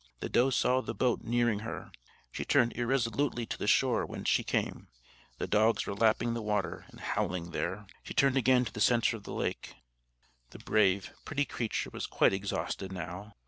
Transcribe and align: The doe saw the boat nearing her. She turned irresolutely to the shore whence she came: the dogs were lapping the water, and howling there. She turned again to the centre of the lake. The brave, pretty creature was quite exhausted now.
The 0.19 0.29
doe 0.29 0.49
saw 0.49 0.81
the 0.81 0.95
boat 0.95 1.21
nearing 1.21 1.59
her. 1.59 1.91
She 2.31 2.43
turned 2.43 2.73
irresolutely 2.75 3.45
to 3.45 3.57
the 3.59 3.67
shore 3.67 4.03
whence 4.03 4.27
she 4.29 4.43
came: 4.43 4.87
the 5.37 5.45
dogs 5.45 5.85
were 5.85 5.93
lapping 5.93 6.33
the 6.33 6.41
water, 6.41 6.85
and 6.89 6.99
howling 6.99 7.51
there. 7.51 7.85
She 8.01 8.15
turned 8.15 8.35
again 8.35 8.65
to 8.65 8.71
the 8.71 8.81
centre 8.81 9.15
of 9.15 9.25
the 9.25 9.31
lake. 9.33 9.75
The 10.49 10.57
brave, 10.57 11.13
pretty 11.23 11.45
creature 11.45 11.91
was 11.91 12.07
quite 12.07 12.33
exhausted 12.33 12.91
now. 12.91 13.35